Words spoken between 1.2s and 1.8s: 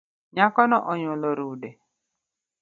rude